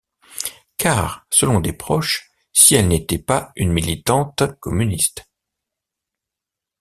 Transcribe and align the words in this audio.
Car 0.77 1.27
selon 1.29 1.59
des 1.59 1.73
proches, 1.73 2.31
si 2.53 2.73
elle 2.73 2.87
n'était 2.87 3.19
pas 3.19 3.51
une 3.55 3.71
militante 3.71 4.41
communiste. 4.59 5.29